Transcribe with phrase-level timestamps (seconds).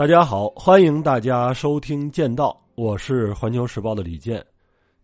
[0.00, 4.42] 大家好，欢迎大家收听《剑道》，我是环球时报的李健。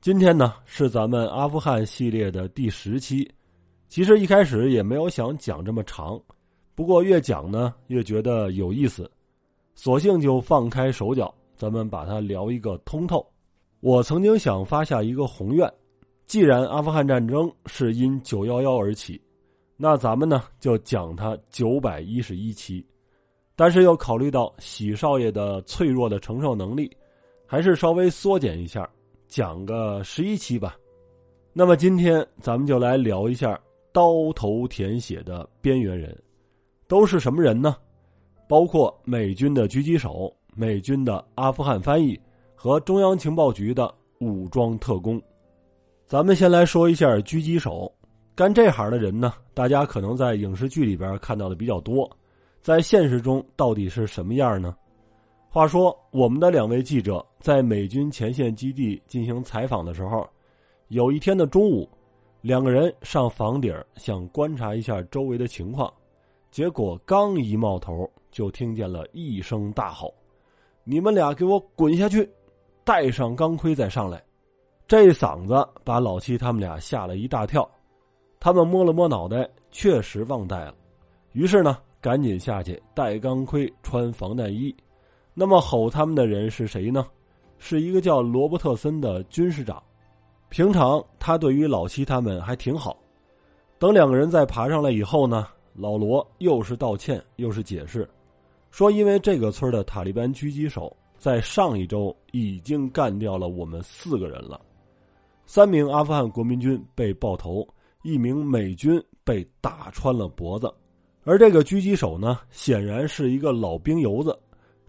[0.00, 3.30] 今天呢是咱们阿富汗系列的第十期。
[3.88, 6.18] 其实一开始也没有想讲这么长，
[6.74, 9.10] 不过越讲呢越觉得有意思，
[9.74, 13.22] 索性就放开手脚，咱们把它聊一个通透。
[13.80, 15.70] 我曾经想发下一个宏愿：
[16.26, 19.20] 既然阿富汗战争是因九幺幺而起，
[19.76, 22.82] 那咱们呢就讲它九百一十一期。
[23.56, 26.94] 但是又考虑到喜少爷的脆弱的承受能力，
[27.46, 28.88] 还是稍微缩减一下，
[29.26, 30.76] 讲个十一期吧。
[31.54, 33.58] 那么今天咱们就来聊一下
[33.92, 36.14] 刀头舔血的边缘人，
[36.86, 37.74] 都是什么人呢？
[38.46, 42.20] 包括美军的狙击手、美军的阿富汗翻译
[42.54, 45.20] 和中央情报局的武装特工。
[46.06, 47.90] 咱们先来说一下狙击手，
[48.34, 52.08] 干这行的人呢，大家可能在影视剧里边看到的比较多。
[52.66, 54.76] 在现实中到底是什么样呢？
[55.48, 60.28] 话说，我们的两位记者在美军前线基地进行采访的时候，
[60.88, 61.88] 有一天的中午，
[62.40, 65.88] 两个人上房顶想观察一下周围的情况，
[66.50, 70.12] 结果刚一冒头，就听见了一声大吼
[70.82, 72.28] ：“你们俩给我滚下去，
[72.82, 74.20] 带上钢盔再上来！”
[74.88, 77.70] 这嗓子把老七他们俩吓了一大跳，
[78.40, 80.74] 他们摸了摸脑袋，确实忘带了，
[81.30, 81.78] 于是呢。
[82.00, 84.74] 赶紧下去，戴钢盔，穿防弹衣。
[85.34, 87.06] 那么吼他们的人是谁呢？
[87.58, 89.82] 是一个叫罗伯特森的军师长。
[90.48, 92.96] 平常他对于老七他们还挺好。
[93.78, 98.08] 等两个人再爬上来以后呢，老罗又是道歉又是解释，
[98.70, 104.60] 说因为这个村的塔利班狙击手在上一周已经干掉了我们四个人了，
[105.44, 107.66] 三名阿富汗国民军被爆头，
[108.02, 110.72] 一名美军被打穿了脖子。
[111.28, 114.38] 而这个狙击手呢，显然是一个老兵油子，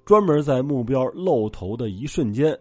[0.05, 2.55] 专门在目标露头的一瞬间，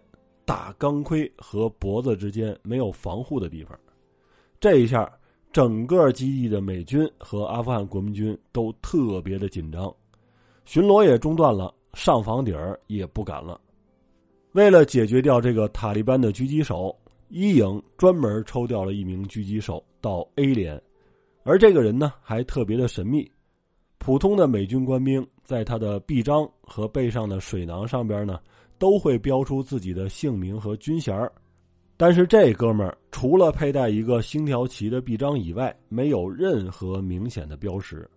[0.45, 3.77] 打钢盔和脖子之间没有防护的地方。
[4.59, 5.07] 这一下，
[5.53, 9.93] 整个基地的美军和阿富汗国民军都特别的紧张，
[10.65, 13.61] 巡逻也中断了，上房顶儿也不敢了。
[14.53, 16.97] 为了解决掉这个塔利班的狙击手，
[17.29, 20.81] 一营专门抽调了一名狙击手到 A 连，
[21.43, 23.31] 而这个人呢，还特别的神秘。
[24.07, 28.39] 普通的美军官兵在他的臂章和背上的水囊上边呢，
[28.79, 31.29] 都会标出自己的姓名和军衔
[31.97, 38.09] 但是这哥们儿除了佩戴一个星条旗的臂章以外，没有任何明显的标识。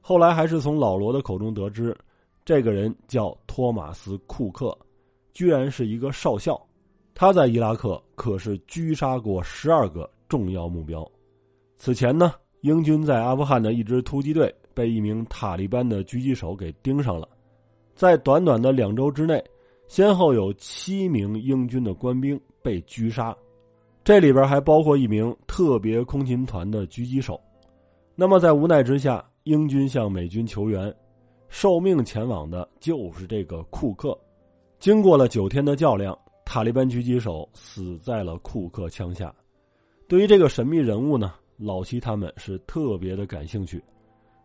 [0.00, 1.94] 后来还是从老罗的口中得知，
[2.42, 4.74] 这个人叫托马斯·库克，
[5.34, 6.58] 居然是一个少校。
[7.14, 11.06] 他在伊拉克可是狙杀过十二个重要目标。
[11.76, 14.50] 此前呢，英军在阿富汗的一支突击队。
[14.78, 17.28] 被一名塔利班的狙击手给盯上了，
[17.96, 19.42] 在短短的两周之内，
[19.88, 23.36] 先后有七名英军的官兵被狙杀，
[24.04, 27.40] 这里边还包括一名特别空勤团的狙击手。
[28.14, 30.94] 那么在无奈之下，英军向美军求援，
[31.48, 34.16] 受命前往的就是这个库克。
[34.78, 39.34] 经过了九天的较量，塔利班狙击手死在了库克枪下。
[40.06, 43.82] 对于这个神秘人物呢，老七他们是特别的感兴趣。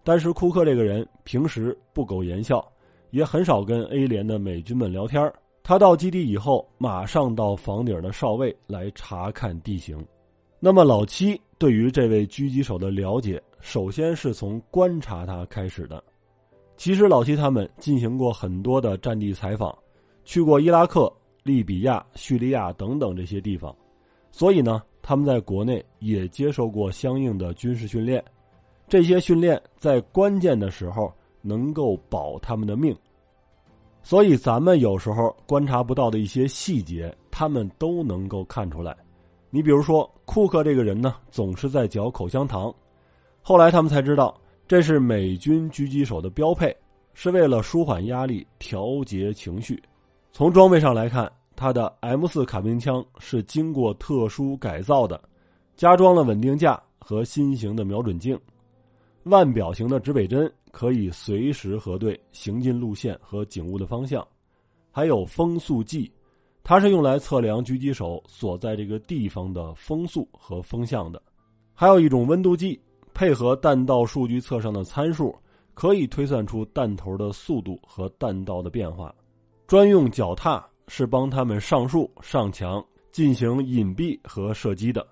[0.03, 2.63] 但是库克这个人平时不苟言笑，
[3.11, 5.31] 也很少跟 A 连的美军们聊天
[5.63, 10.05] 他到基地以后，马上到房顶的哨位来查看地形。
[10.59, 16.03] 那么老七对于这位狙击手的了解，首先是从观察他开始的。
[16.75, 19.73] 其实老七他们进行过很多的战地采访，
[20.25, 21.11] 去过伊拉克、
[21.43, 23.73] 利比亚、叙利亚等等这些地方，
[24.31, 28.21] 所以呢，他们在国内也接受过相应的军事训练。
[28.93, 31.11] 这些训练在关键的时候
[31.41, 32.95] 能够保他们的命，
[34.03, 38.95] 所以咱们有时候观察不到的一些细节，他们都能够看出来。
[39.49, 42.71] 你比如说，库克这个人呢，总是在嚼口香糖。
[43.41, 46.71] 后来他们才知道，这是美军狙击手的标配，
[47.15, 49.81] 是为了舒缓压力、调节情绪。
[50.31, 55.19] 从装备上来看，他的 M 四卡宾枪是经过特殊改造的，
[55.75, 58.39] 加装了稳定架和新型的瞄准镜。
[59.23, 64.25] 腕表型的指北针可以随时核对行进路线和景物的方向，
[64.91, 66.11] 还有风速计，
[66.63, 71.21] 它是用来测量狙击手所在这个地方的风速和风向的。
[71.73, 72.79] 还有一种温度计，
[73.13, 75.33] 配合弹道数据测上的参数，
[75.73, 79.13] 可以推算出弹头的速度和弹道的变化。
[79.67, 85.07] 专用脚踏是帮他们上树、上墙进行隐蔽和射击的。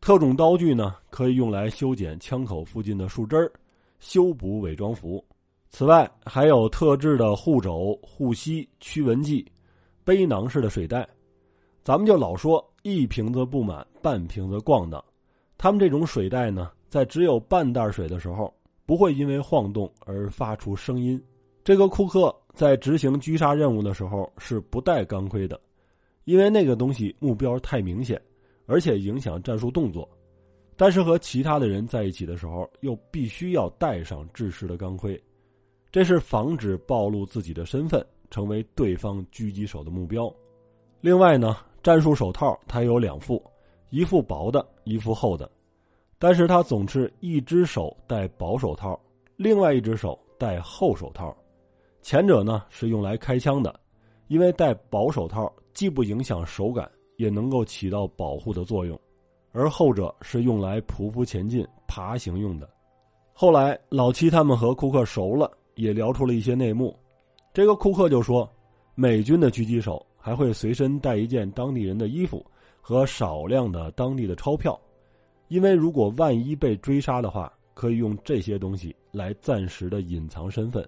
[0.00, 3.52] 特种刀具呢，可以用来修剪枪口附近的树枝儿，
[3.98, 5.22] 修补伪装服。
[5.68, 9.44] 此外，还有特制的护肘、护膝、驱蚊剂、
[10.02, 11.06] 背囊式的水袋。
[11.82, 15.04] 咱们就老说一瓶子不满，半瓶子逛荡。
[15.58, 18.52] 他们这种水袋呢，在只有半袋水的时候，
[18.86, 21.22] 不会因为晃动而发出声音。
[21.62, 25.60] 这个库克在执行狙杀任务的时候是不带钢盔的，
[26.24, 28.20] 因为那个东西目标太明显，
[28.70, 30.08] 而且影响战术动作。
[30.76, 35.20] 但是和其他的人在一起的时候，又必须要戴上制式的钢盔。
[35.90, 40.32] 这是防止暴露自己的身份，成为对方狙击手的目标。
[41.00, 43.42] 另外呢，战术手套它有两副，
[43.90, 45.50] 一副薄的，一副厚的。
[46.16, 48.98] 但是它总是一只手戴薄手套，
[49.36, 51.36] 另外一只手戴厚手套。
[52.02, 53.78] 前者呢是用来开枪的，
[54.28, 56.90] 因为戴薄手套既不影响手感，
[57.20, 58.96] 也能够起到保护的作用；
[59.52, 62.68] 而后者是用来匍匐前进、爬行用的。
[63.32, 65.50] 后来老七他们和库克熟了。
[65.76, 66.94] 也聊出了一些内幕，
[67.54, 68.46] 这个库克就说，
[68.94, 72.44] 美军的狙击手还会随身带一件当地人的衣服
[72.82, 74.78] 和少量的当地的钞票，
[75.48, 80.86] 因为如果万一被追杀的话，可以用这些东西来暂时的隐藏身份。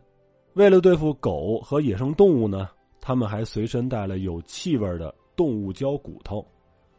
[0.55, 2.69] 为了对付狗和野生动物呢，
[3.01, 6.47] 他们还随身带了有气味的动物胶骨头。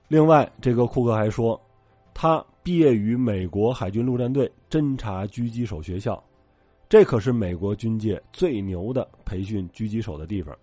[0.08, 1.60] 另外，这个库克还说，
[2.14, 6.22] 他毕业于美国海军陆战队侦察狙击手学校。
[6.90, 10.56] 这可是美国军界最牛的培训狙击手的地方。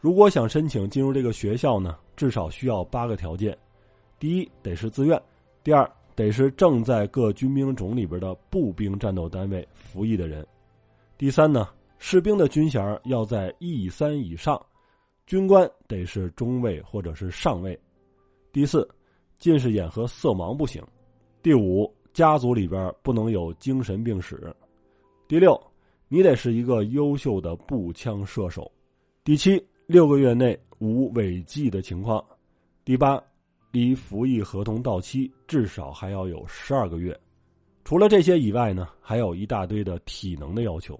[0.00, 3.56] 如果想申请进入这个学校呢，至少需要八个条件：
[4.18, 5.16] 第一，得是自愿；
[5.62, 10.42] 第二，得是正在各军兵种里边的步兵战斗单位服役的人；
[11.16, 11.68] 第三呢，
[11.98, 14.60] 士兵的军衔要在 E 三以上，
[15.26, 17.74] 军官得是中尉或者是上尉；
[18.52, 18.88] 第四，
[19.38, 20.82] 近视眼和色盲不行；
[21.42, 24.54] 第五，家族里边不能有精神病史。
[25.26, 25.58] 第六，
[26.08, 28.70] 你得是一个优秀的步枪射手。
[29.24, 32.22] 第七，六个月内无违纪的情况。
[32.84, 33.22] 第八，
[33.70, 37.18] 离服役合同到期至少还要有十二个月。
[37.84, 40.98] 除了这些以外呢，还有一大堆的体能的要求。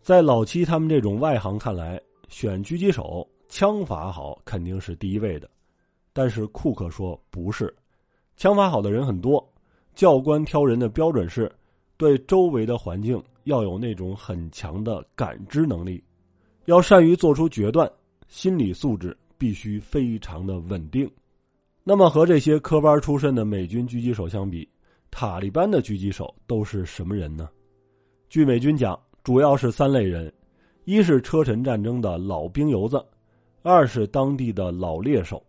[0.00, 5.50] 在老七他们这种外行看来，选狙击手枪法好肯定是第一位的。
[6.12, 7.74] 但是库克说不是，
[8.36, 9.44] 枪法好的人很多。
[9.94, 11.50] 教官挑人的标准是，
[11.96, 13.22] 对周围的环境。
[13.44, 16.04] 要有那种很强的感知能力，
[16.66, 17.90] 要善于做出决断，
[18.26, 21.10] 心理素质必须非常的稳定。
[21.82, 24.68] 那么和这些科班出身的美军狙击手相比，
[25.10, 27.48] 塔利班的狙击手都是什么人呢？
[28.28, 30.30] 据美军讲，主要是三类人：
[30.84, 33.02] 一是车臣战争的老兵油子，
[33.68, 35.42] 二是当地的老猎手，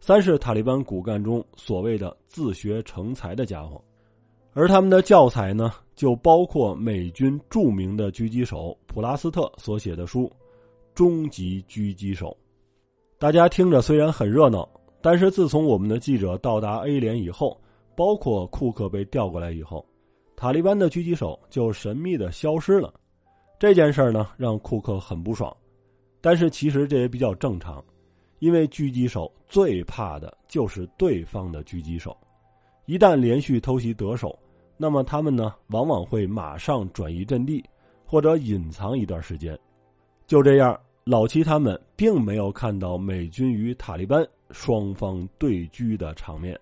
[0.00, 3.78] 三是塔利班骨干中所谓的自学成才的家伙。
[4.54, 10.22] 而他们的教材呢，就包括美军著名的狙击手普拉斯特所写的书
[10.94, 12.28] 《终极狙击手》。
[13.18, 14.66] 大家听着虽然很热闹，
[15.02, 17.60] 但是自从我们的记者到达 A 连以后，
[17.94, 19.84] 包括库克被调过来以后，
[20.36, 22.94] 塔利班的狙击手就神秘的消失了。
[23.58, 25.54] 这件事呢，让库克很不爽。
[26.20, 27.84] 但是其实这也比较正常，
[28.38, 32.16] 因为狙击手最怕的就是对方的狙击手，
[32.86, 34.38] 一旦连续偷袭得手。
[34.76, 37.64] 那么他们呢，往往会马上转移阵地，
[38.04, 39.58] 或者隐藏一段时间。
[40.26, 46.58] 就这样，老七他们并没有看到美军与塔利班双方对狙的场面。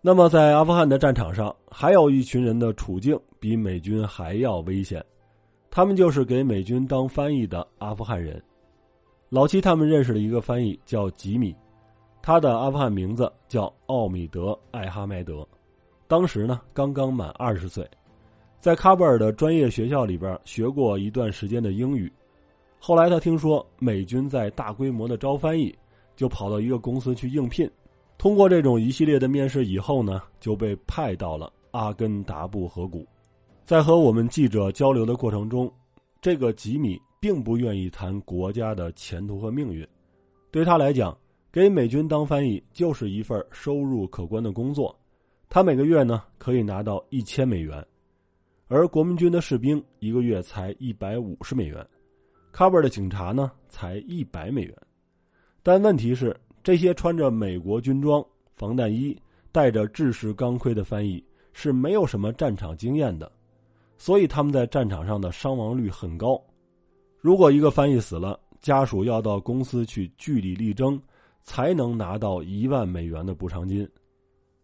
[0.00, 5.04] 那么，在阿富汗的战场上，还有一群人的处境比美军还要危险，
[5.68, 8.40] 他们就是给美军当翻译的阿富汗人。
[9.30, 11.54] 老七他们认识了一个翻译叫吉米，
[12.22, 15.46] 他的阿富汗名字叫奥米德·艾哈迈德。
[16.06, 17.86] 当时呢，刚刚满二十岁，
[18.58, 22.10] 在喀布尔的专业学校里边学过一段时间的英语。
[22.78, 25.76] 后来他听说美军在大规模的招翻译，
[26.16, 27.70] 就跑到一个公司去应聘。
[28.16, 33.06] 通过这种一系列的面试以后呢，就被派到了阿根达布河谷。
[33.66, 35.70] 在和我们记者交流的过程中，
[36.22, 39.86] 这个吉米并不愿意谈国家的前途和命运。
[40.50, 41.16] 对他来讲，
[41.52, 44.96] 给美军当翻译就是一份收入可观的工作。
[45.48, 47.84] 他每个月呢可以拿到一千美元，
[48.66, 51.86] 而国民军的士兵一个月才一百五十美元，
[52.52, 54.74] 喀布尔的警察呢才一百美元。
[55.62, 59.16] 但问题是，这些穿着美国军装、防弹衣、
[59.50, 61.22] 戴着制式钢盔的翻译
[61.52, 63.30] 是没有什么战场经验的，
[63.96, 66.42] 所以他们在战场上的伤亡率很高。
[67.20, 71.00] 如果一个翻译死了，家属要到公司去据理力争，
[71.40, 73.88] 才能拿到一万美元的补偿金。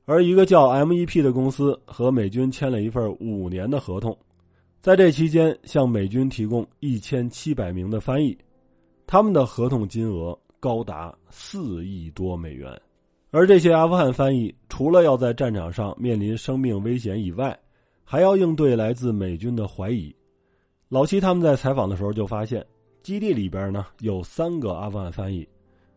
[0.04, 4.16] 而一个叫 MEP 的公司和美军签了一份五年的合同，
[4.80, 8.36] 在这期间向美军提供一千七百名的翻译，
[9.06, 12.70] 他们的合同金额高达四亿多美元。
[13.30, 17.58] 而这些阿富汗翻译除了要在战场上面临生命危险以外，
[18.04, 20.14] 还要应对来自美军的怀疑。
[20.88, 22.64] 老七他们在采访的时候就发现，
[23.02, 25.48] 基地里边呢有三个阿富汗翻译，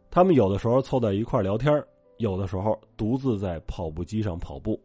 [0.09, 1.71] 他们有的时候凑在一块聊天，
[2.17, 4.79] 有的时候独自在跑步机上跑步。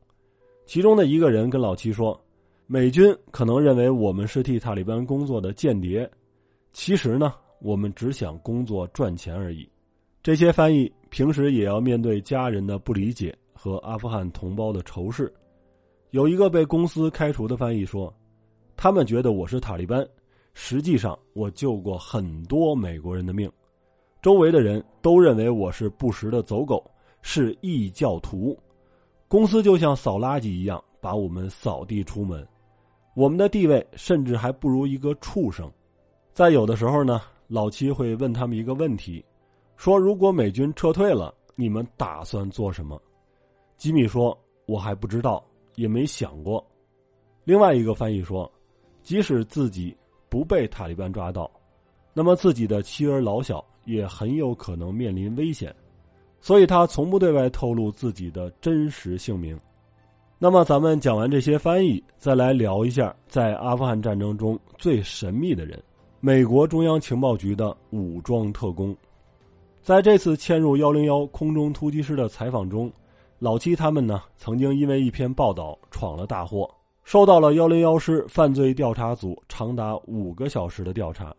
[0.67, 2.19] 其中的一个人跟老七说。
[2.69, 6.09] 美军可能认为我们是替塔利班工作的间谍，
[6.73, 9.69] 其实呢，我们只想工作赚钱而已。
[10.23, 15.31] 这些翻译平时也要面对家人的不理解和阿富汗同胞的仇视。
[16.13, 18.15] 有一个被公司开除的翻译说
[18.83, 20.05] ：“他们觉得我是塔利班，
[20.55, 23.49] 实际上我救过很多美国人的命。
[24.21, 26.85] 周围的人都认为我是不实的走狗，
[27.21, 28.59] 是异教徒。
[29.29, 32.45] 公司就像扫垃圾一样，把我们扫地出门。”
[33.15, 35.71] 我们的地位甚至还不如一个畜生。
[36.33, 39.25] 在有的时候呢，老七会问他们一个问题，
[39.77, 43.01] 说：“如果美军撤退了，你们打算做什么？”
[43.79, 44.37] 吉米说
[44.67, 45.41] ：“我还不知道，
[45.77, 46.67] 也没想过。”
[47.47, 48.51] 另外一个翻译说
[49.03, 49.97] ：“即使自己
[50.29, 51.51] 不被塔利班抓到，
[52.15, 55.75] 那么自己的妻儿老小也很有可能面临危险，
[56.41, 59.59] 所以他从不对外透露自己的真实姓名。”
[60.39, 65.81] 那么，咱们讲完这些翻译，再来聊一下在阿富汗战争中最神秘的人——
[66.19, 68.97] 美国中央情报局的武装特工。
[69.83, 72.93] 在这次嵌入幺零幺空中突击师的采访中，
[73.39, 76.69] 老七他们呢曾经因为一篇报道闯了大祸，
[77.05, 81.35] 受到了幺零幺师犯罪调查组长达五个小时的调查。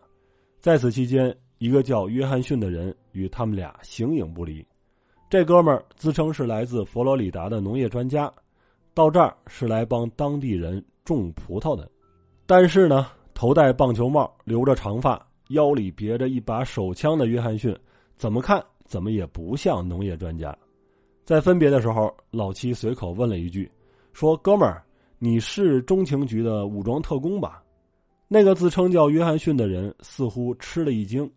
[0.60, 4.65] 在此期间，一个叫约翰逊的人与他们俩形影不离。
[5.29, 8.32] 这哥们儿自称是来自佛罗里达的农业专家。
[8.93, 11.89] 到这儿是来帮当地人种葡萄的，
[12.46, 17.75] 但是呢，头戴棒球帽、留着长发、腰里别着一把手枪的约翰逊，
[18.15, 20.55] 怎么看怎么也不像农业专家。
[21.25, 23.72] 在分别的时候，老七随口问了一句
[24.13, 24.84] ：“说哥们儿，
[25.24, 27.63] 你是中情局的武装特工吧？”
[28.27, 31.32] 那个自称叫约翰逊的人似乎吃了一惊。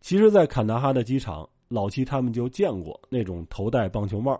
[0.00, 4.36] 其实，在坎大哈的机场，老七他们就见过那种头戴棒球帽。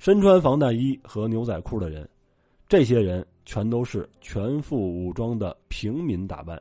[0.00, 2.08] 身穿防弹衣和牛仔裤的人，
[2.68, 6.60] 这些人全都是全副武装的平民打扮。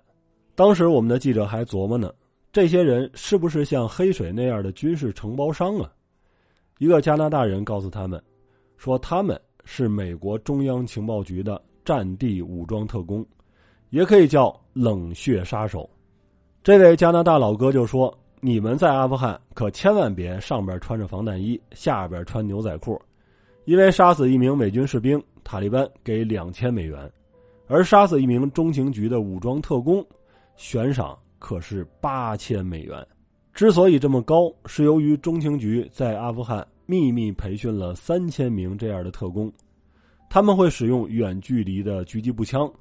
[0.53, 2.13] 当时我们的记者还琢磨呢，
[2.53, 5.91] 这些人是不是像黑水那样的军事承包商啊？
[6.77, 8.23] 一个加拿大人告诉他们，
[8.77, 13.25] 说他们是美国中央情报局的战地武装特工，
[13.89, 15.89] 也可以叫冷血杀手。
[16.63, 22.99] 这位加拿大老哥就说：“你们在阿富汗可千万别上边穿着防弹衣，下边穿牛仔裤。”
[23.65, 27.09] 因为杀死一名美军士兵，塔利班给两千美元；
[27.67, 30.05] 而杀死一名中情局的武装特工，
[30.55, 33.05] 悬赏可是八千美元。
[33.53, 39.51] 之所以这么高，是由于中情局在阿富汗秘密培训了三千名这样的特工，
[40.29, 42.71] 他们会使用远距离的狙击步枪、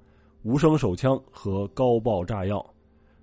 [0.43, 2.65] 无声手枪和高爆炸药，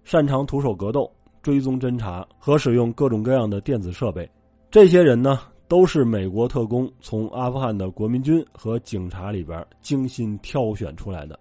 [0.04, 1.12] 擅长徒手格斗、
[1.42, 4.30] 追踪侦查和使用各种各样的电子设备。
[4.70, 5.40] 这些人呢？
[5.68, 11.40] 都是美国特工从阿富汗的国民军和警察里边精心挑选出来的，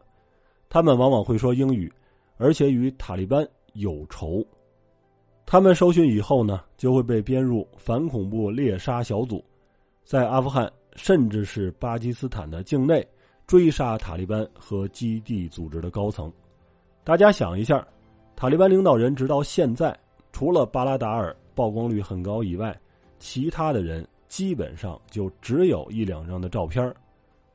[0.68, 1.92] 他们往往会说英语，
[2.36, 4.40] 而且与塔利班有仇。
[5.50, 9.44] 他们受训以后呢，就会被编入反恐怖猎杀小组，
[10.04, 13.04] 在阿富汗甚至是巴基斯坦的境内
[13.48, 16.32] 追杀塔利班和基地组织的高层。
[17.02, 17.84] 大家想一下，
[18.36, 19.92] 塔利班领导人直到现在，
[20.30, 22.80] 除了巴拉达尔曝光率很高以外，
[23.18, 24.06] 其他的人。
[24.28, 26.94] 基本上就只有一两张的照片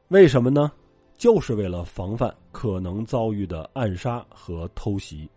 [0.09, 0.69] 为什么呢？
[1.17, 5.29] 就是为了防范可能遭遇的暗杀和偷袭。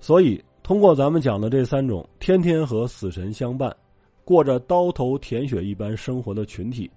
[0.00, 3.74] 所以，通过咱们讲的这三种天天和死神相伴、
[4.22, 6.90] 过着刀头舔血一般生活的群体，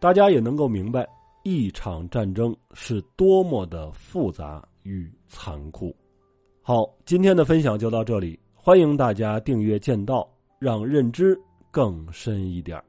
[0.00, 1.06] 大家也能够明白
[1.42, 5.94] 一场战争是多么的复杂与残酷。
[6.62, 10.26] 好，今天的分享就到这里，欢迎大家订阅剑道，
[10.58, 11.38] 让认知
[11.70, 12.82] 更深一点。